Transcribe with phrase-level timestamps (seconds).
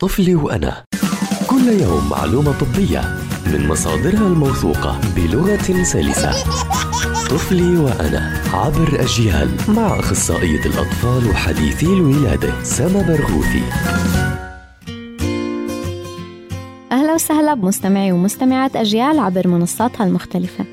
[0.00, 0.84] طفلي وأنا.
[1.46, 3.00] كل يوم معلومة طبية
[3.46, 6.32] من مصادرها الموثوقة بلغة سلسة.
[7.30, 13.62] طفلي وأنا عبر أجيال مع أخصائية الأطفال وحديثي الولادة سما برغوثي.
[16.92, 20.64] أهلا وسهلا بمستمعي ومستمعات أجيال عبر منصاتها المختلفة.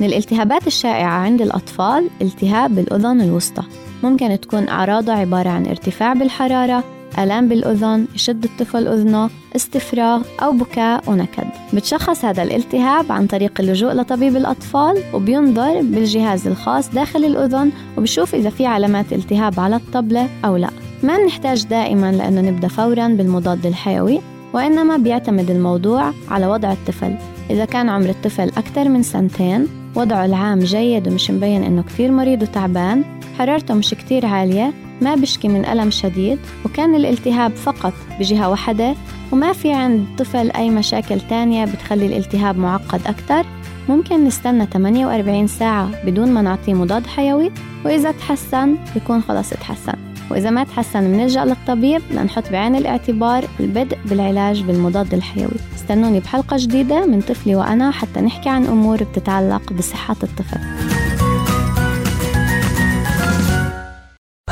[0.00, 3.62] من الالتهابات الشائعة عند الأطفال التهاب بالأذن الوسطى.
[4.02, 11.10] ممكن تكون أعراضه عبارة عن ارتفاع بالحرارة آلام بالأذن يشد الطفل أذنه استفراغ أو بكاء
[11.10, 11.46] ونكد.
[11.74, 18.50] بتشخص هذا الالتهاب عن طريق اللجوء لطبيب الأطفال وبينظر بالجهاز الخاص داخل الأذن وبشوف إذا
[18.50, 20.70] في علامات التهاب على الطبلة أو لا.
[21.02, 24.20] ما نحتاج دائما لأنه نبدأ فورا بالمضاد الحيوي
[24.52, 27.16] وإنما بيعتمد الموضوع على وضع الطفل.
[27.50, 32.42] إذا كان عمر الطفل أكثر من سنتين وضعه العام جيد ومش مبين إنه كثير مريض
[32.42, 33.04] وتعبان
[33.38, 34.72] حرارته مش كتير عالية
[35.04, 38.94] ما بشكي من ألم شديد وكان الالتهاب فقط بجهة واحدة
[39.32, 43.46] وما في عند الطفل أي مشاكل تانية بتخلي الالتهاب معقد أكثر
[43.88, 47.52] ممكن نستنى 48 ساعة بدون ما نعطيه مضاد حيوي
[47.84, 49.92] وإذا تحسن بيكون خلص تحسن.
[50.30, 55.56] وإذا ما تحسن بنلجأ للطبيب لنحط بعين الاعتبار البدء بالعلاج بالمضاد الحيوي.
[55.74, 60.60] استنوني بحلقة جديدة من طفلي وأنا حتى نحكي عن أمور بتتعلق بصحة الطفل.